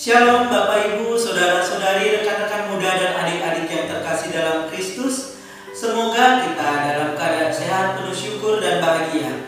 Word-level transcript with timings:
Shalom 0.00 0.48
Bapak 0.48 0.96
Ibu, 0.96 1.12
Saudara-saudari, 1.12 2.08
rekan-rekan 2.16 2.72
muda 2.72 2.88
dan 2.88 3.20
adik-adik 3.20 3.68
yang 3.68 3.84
terkasih 3.84 4.32
dalam 4.32 4.72
Kristus. 4.72 5.36
Semoga 5.76 6.40
kita 6.40 6.68
dalam 6.88 7.12
keadaan 7.20 7.52
sehat, 7.52 8.00
penuh 8.00 8.16
syukur 8.16 8.64
dan 8.64 8.80
bahagia. 8.80 9.44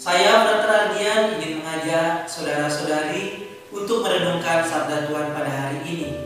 Saya 0.00 0.48
Frater 0.48 0.72
Ardian 0.72 1.36
ingin 1.36 1.60
mengajak 1.60 2.24
saudara-saudari 2.24 3.52
untuk 3.68 4.08
merenungkan 4.08 4.64
sabda 4.64 5.12
Tuhan 5.12 5.36
pada 5.36 5.52
hari 5.52 5.92
ini. 5.92 6.16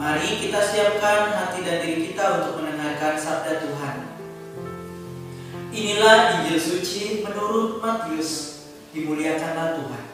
Mari 0.00 0.48
kita 0.48 0.64
siapkan 0.64 1.36
hati 1.36 1.68
dan 1.68 1.84
diri 1.84 2.16
kita 2.16 2.48
untuk 2.48 2.64
mendengarkan 2.64 3.20
sabda 3.20 3.60
Tuhan. 3.60 3.96
Inilah 5.68 6.40
Injil 6.40 6.56
suci 6.56 7.28
menurut 7.28 7.84
Matius. 7.84 8.64
Dimuliakanlah 8.96 9.84
Tuhan. 9.84 10.13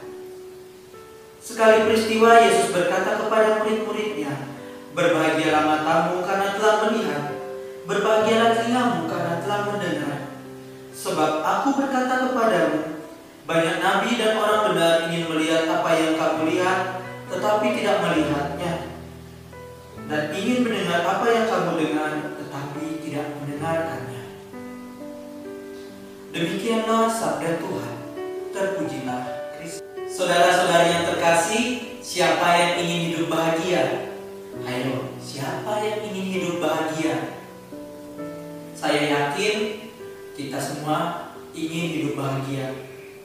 Sekali 1.41 1.89
peristiwa 1.89 2.37
Yesus 2.37 2.69
berkata 2.69 3.17
kepada 3.17 3.65
murid-muridnya, 3.65 4.53
Berbahagialah 4.93 5.63
matamu 5.65 6.21
karena 6.21 6.53
telah 6.53 6.75
melihat, 6.85 7.23
berbahagialah 7.87 8.59
telingamu 8.59 9.07
karena 9.07 9.39
telah 9.39 9.59
mendengar. 9.71 10.17
Sebab 10.91 11.31
aku 11.41 11.79
berkata 11.79 12.29
kepadamu, 12.29 12.79
banyak 13.47 13.77
nabi 13.81 14.19
dan 14.19 14.35
orang 14.35 14.61
benar 14.69 14.93
ingin 15.09 15.31
melihat 15.31 15.63
apa 15.65 15.89
yang 15.95 16.13
kamu 16.19 16.41
lihat, 16.51 16.79
tetapi 17.31 17.67
tidak 17.79 17.97
melihatnya. 18.03 18.73
Dan 20.11 20.23
ingin 20.35 20.67
mendengar 20.67 21.07
apa 21.07 21.25
yang 21.31 21.45
kamu 21.47 21.71
dengar, 21.79 22.11
tetapi 22.35 22.83
tidak 22.99 23.25
mendengarkannya. 23.39 24.23
Demikianlah 26.35 27.07
sabda 27.07 27.63
Tuhan. 27.63 27.95
Terpujilah 28.51 29.30
Saudara-saudari 30.21 30.93
yang 30.93 31.05
terkasih, 31.09 31.65
siapa 31.97 32.45
yang 32.53 32.85
ingin 32.85 32.99
hidup 33.09 33.33
bahagia? 33.33 34.13
Ayo, 34.61 35.17
siapa 35.17 35.81
yang 35.81 35.97
ingin 36.13 36.25
hidup 36.37 36.61
bahagia? 36.61 37.41
Saya 38.77 39.01
yakin 39.09 39.81
kita 40.37 40.61
semua 40.61 41.33
ingin 41.57 41.97
hidup 41.97 42.21
bahagia, 42.21 42.69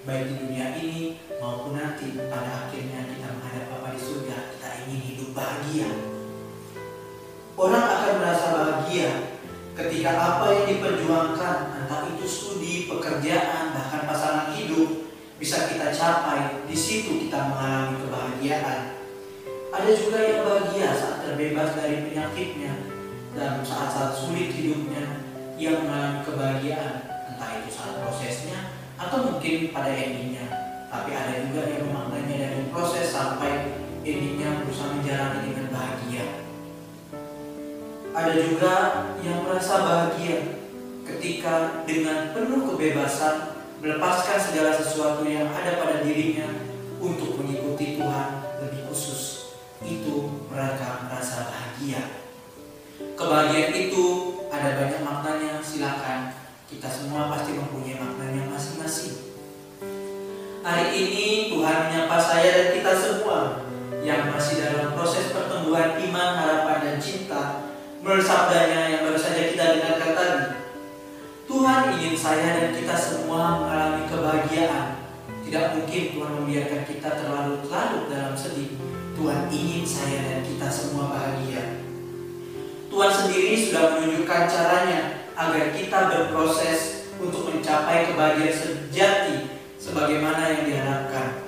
baik 0.08 0.24
di 0.24 0.34
dunia 0.40 0.72
ini 0.80 1.20
maupun 1.36 1.76
nanti 1.76 2.16
pada 2.32 2.64
akhirnya 2.64 3.12
kita 3.12 3.28
menghadap 3.28 3.76
Bapa 3.76 3.92
di 3.92 4.00
surga, 4.00 4.56
kita 4.56 4.68
ingin 4.88 5.00
hidup 5.04 5.36
bahagia. 5.36 5.92
Orang 7.60 7.84
akan 7.92 8.12
merasa 8.24 8.46
bahagia 8.56 9.36
ketika 9.76 10.16
apa 10.16 10.48
yang 10.48 10.64
diperjuangkan, 10.64 11.56
entah 11.76 12.08
itu 12.08 12.24
studi, 12.24 12.88
pekerjaan, 12.88 13.76
bahkan 13.76 14.08
pasangan 14.08 14.56
hidup, 14.56 15.05
bisa 15.36 15.68
kita 15.68 15.92
capai, 15.92 16.64
di 16.64 16.76
situ 16.76 17.28
kita 17.28 17.52
mengalami 17.52 18.00
kebahagiaan. 18.00 18.80
Ada 19.68 19.90
juga 19.92 20.18
yang 20.24 20.40
bahagia 20.48 20.88
saat 20.96 21.28
terbebas 21.28 21.76
dari 21.76 22.08
penyakitnya 22.08 22.72
dan 23.36 23.60
saat-saat 23.60 24.16
sulit 24.16 24.48
hidupnya 24.48 25.20
yang 25.60 25.84
mengalami 25.84 26.24
kebahagiaan, 26.24 26.94
entah 27.28 27.50
itu 27.60 27.68
saat 27.68 28.00
prosesnya 28.00 28.72
atau 28.96 29.28
mungkin 29.28 29.76
pada 29.76 29.92
endingnya. 29.92 30.48
Tapi 30.88 31.12
ada 31.12 31.44
juga 31.44 31.68
yang 31.68 31.92
memaknainya 31.92 32.36
dari 32.40 32.60
proses 32.72 33.12
sampai 33.12 33.76
endingnya 34.00 34.64
berusaha 34.64 34.96
menjalani 34.96 35.52
dengan 35.52 35.68
bahagia. 35.68 36.26
Ada 38.16 38.32
juga 38.40 38.74
yang 39.20 39.44
merasa 39.44 39.84
bahagia 39.84 40.64
ketika 41.04 41.84
dengan 41.84 42.32
penuh 42.32 42.72
kebebasan 42.72 43.55
melepaskan 43.80 44.38
segala 44.40 44.72
sesuatu 44.72 45.24
yang 45.28 45.52
ada 45.52 45.80
pada 45.80 46.00
dirinya 46.00 46.48
untuk 47.00 47.40
mengikuti 47.40 48.00
Tuhan 48.00 48.28
lebih 48.64 48.88
khusus. 48.88 49.52
Itu 49.84 50.46
mereka 50.48 51.06
merasa 51.06 51.52
bahagia. 51.52 52.24
Kebahagiaan 52.96 53.74
itu 53.76 54.04
ada 54.48 54.80
banyak 54.80 55.00
maknanya, 55.04 55.60
silakan. 55.60 56.32
Kita 56.66 56.88
semua 56.88 57.30
pasti 57.30 57.54
mempunyai 57.54 58.00
maknanya 58.00 58.50
masing-masing. 58.50 59.36
Hari 60.66 60.90
ini 60.98 61.54
Tuhan 61.54 61.76
menyapa 61.86 62.18
saya 62.18 62.50
dan 62.50 62.68
kita 62.74 62.92
semua 62.98 63.62
yang 64.02 64.34
masih 64.34 64.66
dalam 64.66 64.98
proses 64.98 65.30
pertumbuhan 65.30 65.94
iman, 65.94 66.30
harapan, 66.42 66.78
dan 66.82 66.96
cinta 66.98 67.66
menurut 68.06 68.22
sabdanya 68.22 68.90
yang 68.90 69.02
baru 69.02 69.18
saja 69.18 69.50
kita 69.50 69.64
dengarkan 69.78 70.10
tadi 70.14 70.65
Tuhan 71.56 71.96
ingin 71.96 72.12
saya 72.12 72.60
dan 72.60 72.76
kita 72.76 72.92
semua 72.92 73.64
mengalami 73.64 74.04
kebahagiaan. 74.04 75.08
Tidak 75.40 75.64
mungkin 75.72 76.02
Tuhan 76.12 76.32
membiarkan 76.36 76.84
kita 76.84 77.08
terlalu 77.16 77.64
larut 77.72 78.12
dalam 78.12 78.36
sedih. 78.36 78.76
Tuhan 79.16 79.48
ingin 79.48 79.88
saya 79.88 80.20
dan 80.20 80.40
kita 80.44 80.68
semua 80.68 81.16
bahagia. 81.16 81.80
Tuhan 82.92 83.08
sendiri 83.08 83.56
sudah 83.56 83.96
menunjukkan 83.96 84.42
caranya 84.52 85.00
agar 85.32 85.72
kita 85.72 85.98
berproses 86.12 87.08
untuk 87.16 87.48
mencapai 87.48 88.12
kebahagiaan 88.12 88.52
sejati 88.52 89.56
sebagaimana 89.80 90.60
yang 90.60 90.68
diharapkan. 90.68 91.40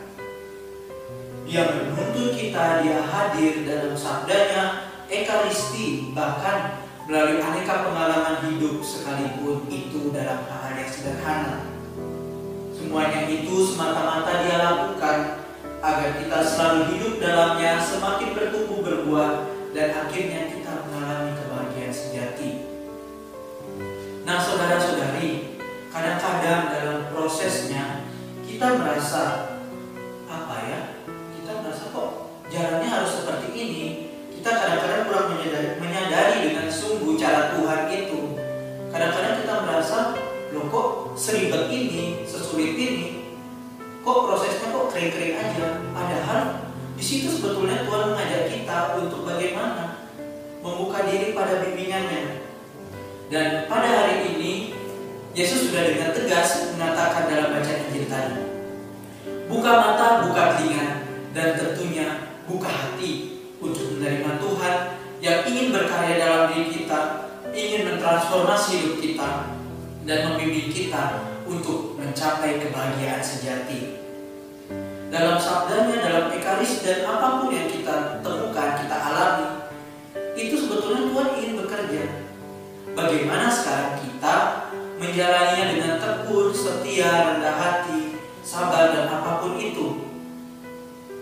Dia 1.44 1.68
menuntut 1.68 2.32
kita, 2.32 2.80
dia 2.80 3.04
hadir 3.04 3.60
dalam 3.68 3.92
sabdanya, 3.92 4.88
ekaristi, 5.12 6.16
bahkan 6.16 6.87
melalui 7.08 7.40
aneka 7.40 7.88
pengalaman 7.88 8.44
hidup 8.44 8.84
sekalipun 8.84 9.64
itu 9.72 10.12
dalam 10.12 10.44
hal 10.44 10.76
yang 10.76 10.92
sederhana. 10.92 11.64
Semuanya 12.76 13.24
itu 13.24 13.64
semata-mata 13.64 14.44
dia 14.44 14.60
lakukan 14.60 15.18
agar 15.80 16.20
kita 16.20 16.38
selalu 16.44 16.80
hidup 16.92 17.12
dalamnya 17.16 17.80
semakin 17.80 18.36
bertumbuh 18.36 18.84
berbuah 18.84 19.48
dan 19.72 20.04
akhirnya 20.04 20.52
kita 20.52 20.84
mengalami 20.84 21.32
kebahagiaan 21.32 21.94
sejati. 21.96 22.50
Nah 24.28 24.36
saudara-saudari, 24.44 25.56
kadang-kadang 25.88 26.62
dalam 26.76 26.98
prosesnya 27.08 28.04
kita 28.44 28.76
merasa 28.84 29.47
seribet 41.18 41.66
ini, 41.74 42.22
sesulit 42.22 42.78
ini, 42.78 43.26
kok 44.06 44.30
prosesnya 44.30 44.70
kok 44.70 44.94
kering-kering 44.94 45.34
aja. 45.34 45.82
Padahal 45.90 46.70
di 46.94 47.02
situ 47.02 47.26
sebetulnya 47.26 47.82
Tuhan 47.82 48.14
mengajak 48.14 48.54
kita 48.54 48.94
untuk 49.02 49.26
bagaimana 49.26 50.06
membuka 50.62 51.02
diri 51.10 51.34
pada 51.34 51.58
bimbingannya. 51.66 52.46
Dan 53.28 53.66
pada 53.66 53.88
hari 53.90 54.30
ini 54.38 54.72
Yesus 55.34 55.68
sudah 55.68 55.90
dengan 55.90 56.14
tegas 56.14 56.72
mengatakan 56.78 57.26
dalam 57.26 57.50
bacaan 57.50 57.82
Injil 57.90 58.06
tadi, 58.06 58.38
buka 59.50 59.72
mata, 59.74 60.06
buka 60.24 60.42
telinga, 60.54 61.02
dan 61.34 61.58
tentunya 61.58 62.06
buka 62.46 62.70
hati 62.70 63.42
untuk 63.58 63.98
menerima 63.98 64.38
Tuhan 64.38 64.74
yang 65.18 65.38
ingin 65.50 65.74
berkarya 65.74 66.14
dalam 66.16 66.42
diri 66.54 66.82
kita, 66.82 67.30
ingin 67.52 67.90
mentransformasi 67.90 68.70
hidup 68.80 68.96
kita, 69.02 69.30
dan 70.08 70.32
membimbing 70.32 70.72
kita 70.72 71.28
untuk 71.44 72.00
mencapai 72.00 72.56
kebahagiaan 72.56 73.20
sejati. 73.20 74.00
Dalam 75.12 75.36
sabdanya, 75.36 76.00
dalam 76.00 76.24
ekaris 76.32 76.80
dan 76.80 77.04
apa 77.04 77.44
pun 77.44 77.52
yang 77.52 77.68
kita 77.68 78.24
temukan, 78.24 78.80
kita 78.80 78.96
alami, 78.96 79.68
itu 80.32 80.56
sebetulnya 80.56 81.12
Tuhan 81.12 81.28
ingin 81.36 81.52
bekerja. 81.60 82.04
Bagaimana 82.96 83.52
sekarang 83.52 84.00
kita 84.00 84.36
menjalaninya 84.96 85.64
dengan 85.76 85.94
tekun, 86.00 86.56
setia, 86.56 87.36
rendah 87.36 87.56
hati, 87.60 88.16
sabar 88.40 88.96
dan 88.96 89.12
apa 89.12 89.44
pun 89.44 89.60
itu 89.60 90.08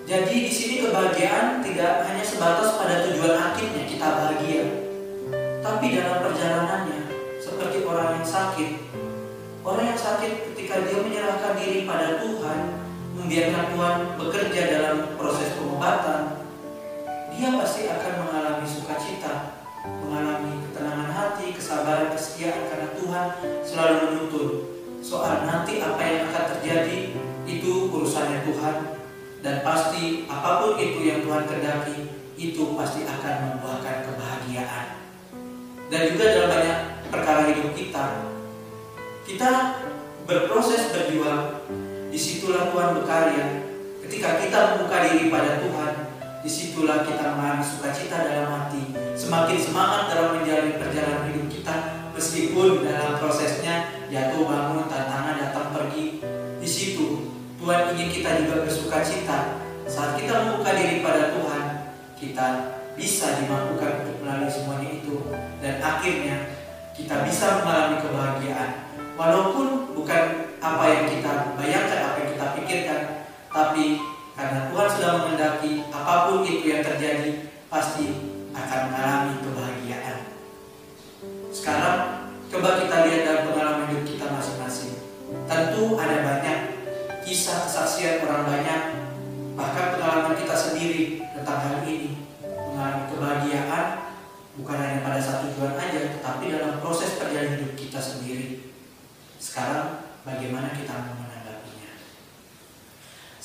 jadi 0.06 0.30
di 0.30 0.52
sini 0.54 0.86
kebahagiaan 0.86 1.66
tidak 1.66 2.06
hanya 2.06 2.22
sebatas 2.22 2.78
pada 2.78 3.02
tujuan 3.10 3.34
akhirnya 3.34 3.90
kita 3.90 4.06
bahagia, 4.06 4.64
tapi 5.58 5.98
dalam 5.98 6.22
perjalanannya 6.22 7.05
seperti 7.56 7.88
orang 7.88 8.20
yang 8.20 8.28
sakit. 8.28 8.70
Orang 9.64 9.88
yang 9.88 9.96
sakit 9.96 10.52
ketika 10.52 10.84
dia 10.84 11.00
menyerahkan 11.00 11.56
diri 11.56 11.88
pada 11.88 12.20
Tuhan, 12.20 12.58
membiarkan 13.16 13.64
Tuhan 13.72 13.96
bekerja 14.20 14.62
dalam 14.76 14.96
proses 15.16 15.56
pengobatan, 15.56 16.44
dia 17.32 17.48
pasti 17.56 17.88
akan 17.88 18.12
mengalami 18.28 18.68
sukacita, 18.68 19.64
mengalami 19.88 20.68
ketenangan 20.68 21.10
hati, 21.16 21.56
kesabaran, 21.56 22.12
kesetiaan 22.12 22.68
karena 22.68 22.88
Tuhan 23.00 23.26
selalu 23.64 23.96
menuntun. 24.04 24.48
Soal 25.00 25.48
nanti 25.48 25.80
apa 25.80 26.02
yang 26.04 26.28
akan 26.28 26.44
terjadi 26.52 27.16
itu 27.48 27.72
urusannya 27.88 28.44
Tuhan 28.52 28.76
dan 29.40 29.64
pasti 29.64 30.28
apa 30.28 30.60
pun 30.60 30.76
itu 30.76 31.08
yang 31.08 31.24
Tuhan 31.24 31.48
kendaki 31.48 32.04
itu 32.36 32.76
pasti 32.76 33.08
akan 33.08 33.34
membuahkan 33.48 33.96
kebahagiaan. 34.12 34.86
Dan 35.86 36.00
juga 36.12 36.24
dalam 36.34 36.50
banyak 36.52 36.80
perkara 37.08 37.50
hidup 37.50 37.72
kita, 37.72 38.30
kita 39.26 39.50
berproses 40.26 40.90
berjuang, 40.90 41.66
di 42.10 42.18
situlah 42.18 42.72
Tuhan 42.72 42.90
berkarya. 43.02 43.46
Ketika 44.06 44.38
kita 44.38 44.58
membuka 44.78 45.02
diri 45.02 45.28
pada 45.28 45.58
Tuhan, 45.60 45.92
di 46.46 46.50
situlah 46.50 47.02
kita 47.02 47.34
mengalami 47.34 47.66
sukacita 47.66 48.22
dalam 48.22 48.48
hati, 48.54 48.94
semakin 49.18 49.58
semangat 49.58 50.14
dalam 50.14 50.38
menjalani 50.38 50.78
perjalanan 50.78 51.26
hidup 51.34 51.46
kita, 51.50 51.74
meskipun 52.14 52.86
dalam 52.86 53.18
prosesnya 53.18 53.90
jatuh 54.06 54.46
bangun, 54.46 54.86
tantangan 54.86 55.36
datang 55.42 55.74
pergi. 55.74 56.22
Di 56.62 56.68
situ 56.70 57.34
Tuhan 57.58 57.94
ingin 57.94 58.08
kita 58.14 58.30
juga 58.46 58.62
bersukacita 58.62 59.58
saat 59.86 60.18
kita 60.18 60.34
membuka 60.46 60.70
diri 60.74 61.02
pada 61.02 61.34
Tuhan, 61.34 61.64
kita 62.18 62.46
bisa 62.96 63.38
dimampukan 63.44 64.02
untuk 64.02 64.16
melalui 64.24 64.48
semuanya 64.48 64.88
itu 64.88 65.28
dan 65.60 65.84
akhirnya 65.84 66.55
kita 66.96 67.28
bisa 67.28 67.60
mengalami 67.60 68.00
kebahagiaan 68.00 68.70
walaupun 69.20 69.92
bukan 69.92 70.48
apa 70.64 70.84
yang 70.88 71.04
kita 71.12 71.52
bayangkan 71.60 72.00
apa 72.08 72.16
yang 72.24 72.30
kita 72.32 72.46
pikirkan 72.56 73.00
tapi 73.52 74.00
karena 74.36 74.68
Tuhan 74.68 74.88
sudah 74.88 75.10
mengendaki 75.20 75.72
apa 75.92 76.28
pun 76.28 76.44
itu 76.44 76.64
yang 76.68 76.84
terjadi 76.84 77.48
pasti 77.72 78.36
akan 78.52 78.80
mengalami 78.92 79.34
kebahagiaan. 79.40 80.18
Sekarang 81.52 81.98
coba 82.52 82.84
kita 82.84 82.96
lihat 83.08 83.20
dalam 83.24 83.42
pengalaman 83.48 83.88
hidup 83.92 84.04
kita 84.04 84.26
masing-masing. 84.28 85.00
Tentu 85.48 85.96
ada 85.96 86.16
banyak 86.20 86.58
kisah 87.24 87.64
kesaksian 87.64 88.24
orang 88.28 88.44
banyak 88.44 88.80
bahkan 89.56 89.96
pengalaman 89.96 90.36
kita 90.36 90.52
sendiri 90.52 91.24
tentang 91.32 91.58
hal 91.64 91.76
ini 91.88 92.20
mengalami 92.44 93.04
kebahagiaan 93.08 94.05
bukan 94.56 94.76
hanya 94.80 95.04
pada 95.04 95.20
satu 95.20 95.52
tujuan 95.52 95.76
aja 95.76 96.16
tetapi 96.16 96.48
dalam 96.48 96.80
proses 96.80 97.20
perjalanan 97.20 97.60
hidup 97.60 97.72
kita 97.76 98.00
sendiri. 98.00 98.72
Sekarang 99.36 100.08
bagaimana 100.24 100.72
kita 100.74 101.16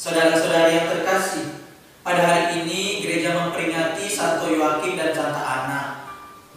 Saudara-saudari 0.01 0.81
yang 0.81 0.89
terkasih, 0.89 1.61
pada 2.01 2.25
hari 2.25 2.65
ini 2.65 3.05
gereja 3.05 3.37
memperingati 3.37 4.09
Santo 4.09 4.49
Yoakim 4.49 4.97
dan 4.97 5.13
Santa 5.13 5.45
Ana. 5.45 5.81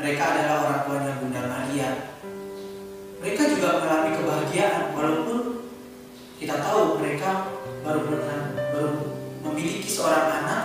Mereka 0.00 0.16
adalah 0.16 0.64
orang 0.64 0.80
tuanya 0.88 1.12
Bunda 1.20 1.44
Maria. 1.44 2.16
Mereka 3.20 3.52
juga 3.52 3.84
mengalami 3.84 4.16
kebahagiaan 4.16 4.96
walaupun 4.96 5.68
kita 6.40 6.56
tahu 6.56 6.96
mereka 7.04 7.52
baru 7.84 8.16
baru 8.72 8.92
memiliki 9.44 9.92
seorang 9.92 10.40
anak 10.40 10.63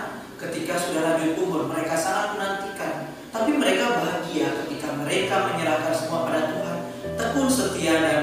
mereka 5.30 5.54
menyerahkan 5.54 5.94
semua 5.94 6.26
pada 6.26 6.42
Tuhan, 6.50 6.78
tekun 7.14 7.46
setia 7.46 8.02
dan 8.02 8.20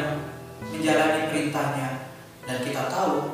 menjalani 0.75 1.31
perintahnya. 1.31 2.12
Dan 2.44 2.68
kita 2.68 2.92
tahu 2.92 3.31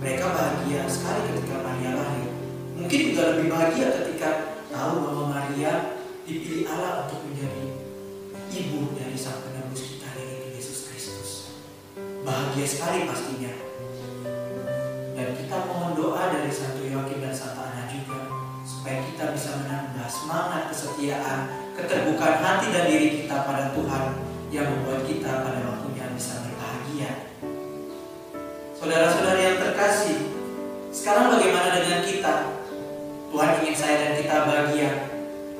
mereka 0.00 0.32
bahagia 0.32 0.88
sekali 0.88 1.28
ketika 1.28 1.60
Maria 1.60 1.92
lahir. 1.92 2.32
Mungkin 2.72 3.00
juga 3.12 3.36
lebih 3.36 3.52
bahagia 3.52 4.00
ketika 4.00 4.56
tahu 4.72 5.04
bahwa 5.04 5.24
Maria 5.28 6.00
dipilih 6.24 6.64
Allah 6.72 7.04
untuk 7.04 7.20
menjadi 7.28 7.68
ibu 8.64 8.96
dari 8.96 9.12
sang 9.12 9.44
penebus 9.44 9.92
kita 9.92 10.16
yaitu 10.16 10.56
Yesus 10.56 10.88
Kristus. 10.88 11.52
Bahagia 12.24 12.64
sekali 12.64 13.04
pastinya. 13.04 13.52
Dan 15.12 15.36
kita 15.36 15.56
mohon 15.68 15.92
doa 15.92 16.32
dari 16.32 16.48
Santo 16.48 16.80
Yohakim 16.80 17.20
dan 17.20 17.36
Santa 17.36 17.60
Ana 17.60 17.92
juga 17.92 18.24
supaya 18.64 19.04
kita 19.04 19.36
bisa 19.36 19.52
menambah 19.60 20.08
semangat 20.08 20.72
kesetiaan, 20.72 21.65
keterbukaan 21.76 22.40
hati 22.40 22.72
dan 22.72 22.88
diri 22.88 23.08
kita 23.22 23.44
pada 23.44 23.76
Tuhan 23.76 24.04
yang 24.48 24.66
membuat 24.72 25.04
kita 25.04 25.44
pada 25.44 25.60
waktunya 25.60 26.08
bisa 26.16 26.40
berbahagia 26.40 27.10
Saudara-saudari 28.76 29.40
yang 29.42 29.58
terkasih, 29.60 30.18
sekarang 30.94 31.36
bagaimana 31.36 31.80
dengan 31.80 32.00
kita? 32.06 32.34
Tuhan 33.32 33.50
ingin 33.60 33.76
saya 33.76 33.96
dan 33.98 34.12
kita 34.20 34.36
bahagia 34.46 34.90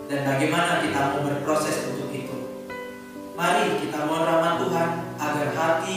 dan 0.06 0.20
bagaimana 0.22 0.84
kita 0.86 1.00
mau 1.12 1.20
berproses 1.26 1.90
untuk 1.90 2.08
itu. 2.14 2.36
Mari 3.34 3.82
kita 3.82 4.06
mohon 4.06 4.24
rahmat 4.24 4.62
Tuhan 4.62 4.88
agar 5.18 5.48
hati, 5.52 5.96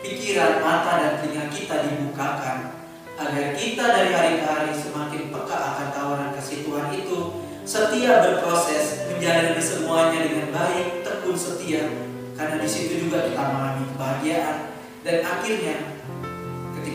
pikiran, 0.00 0.62
mata, 0.62 0.92
dan 1.02 1.12
telinga 1.18 1.50
kita 1.50 1.74
dibukakan 1.88 2.78
agar 3.18 3.46
kita 3.58 3.84
dari 3.84 4.10
hari 4.14 4.32
ke 4.38 4.46
hari 4.46 4.70
semakin 4.70 5.34
peka 5.34 5.56
akan 5.58 5.88
tawaran 5.90 6.30
kasih 6.38 6.62
Tuhan 6.62 6.94
itu 6.94 7.18
setia 7.66 8.22
berproses 8.22 9.07
menjalani 9.18 9.58
semuanya 9.58 10.18
dengan 10.30 10.48
baik 10.54 11.02
tekun 11.02 11.34
setia 11.34 11.90
karena 12.38 12.62
di 12.62 12.68
situ 12.70 13.10
juga 13.10 13.26
kita 13.26 13.42
mengalami 13.42 13.84
kebahagiaan 13.90 14.58
dan 15.02 15.16
akhirnya 15.26 15.98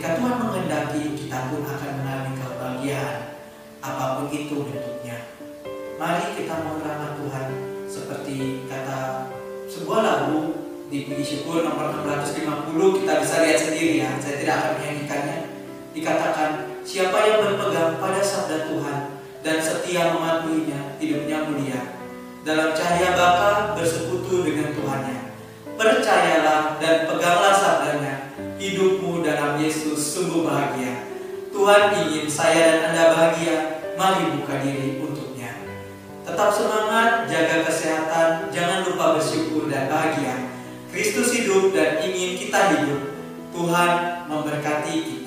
Ketika 0.04 0.20
Tuhan 0.20 0.36
menghendaki, 0.36 1.16
kita 1.16 1.48
pun 1.48 1.64
akan 1.64 1.90
mengalami 1.96 2.36
kebahagiaan. 2.36 3.40
Apa 3.80 4.20
pun 4.20 4.28
itu 4.28 4.64
bentuknya. 4.64 5.32
Mari 5.96 6.36
kita 6.36 6.60
rahmat 6.60 7.16
Tuhan 7.16 7.46
seperti 7.88 8.68
kata 8.68 9.28
sebuah 9.64 10.00
lagu 10.04 10.60
di 10.92 11.08
puji 11.08 11.24
syukur 11.24 11.64
nomor 11.64 12.04
650 12.04 13.00
kita 13.00 13.12
bisa 13.24 13.34
lihat 13.48 13.58
sendiri 13.64 13.94
ya. 14.04 14.12
Saya 14.20 14.44
tidak 14.44 14.54
akan 14.60 14.72
menyanyikannya. 14.76 15.38
Dikatakan 15.96 16.50
siapa 16.84 17.18
yang 17.24 17.38
berpegang 17.40 17.96
pada 17.96 18.20
sabda 18.20 18.68
Tuhan 18.68 18.98
dan 19.40 19.56
setia 19.56 20.12
mematuhinya 20.12 21.00
hidupnya 21.00 21.48
mulia. 21.48 22.03
Dalam 22.44 22.76
cahaya 22.76 23.16
baka 23.16 23.72
bersekutu 23.72 24.44
dengan 24.44 24.76
Tuhannya. 24.76 25.32
Percayalah 25.80 26.76
dan 26.76 27.08
peganglah 27.08 27.56
sabdanya 27.56 28.36
hidupmu 28.60 29.24
dalam 29.24 29.56
Yesus 29.56 29.96
sungguh 29.96 30.44
bahagia. 30.44 31.08
Tuhan 31.48 31.96
ingin 32.04 32.28
saya 32.28 32.68
dan 32.68 32.92
Anda 32.92 33.04
bahagia, 33.16 33.56
mari 33.96 34.36
buka 34.36 34.60
diri 34.60 35.00
untuknya. 35.00 35.56
Tetap 36.28 36.52
semangat, 36.52 37.24
jaga 37.32 37.64
kesehatan, 37.64 38.52
jangan 38.52 38.92
lupa 38.92 39.16
bersyukur 39.16 39.72
dan 39.72 39.88
bahagia. 39.88 40.44
Kristus 40.92 41.32
hidup 41.32 41.72
dan 41.72 42.04
ingin 42.04 42.36
kita 42.36 42.60
hidup. 42.76 43.08
Tuhan 43.56 43.92
memberkati 44.28 44.94
kita. 45.00 45.23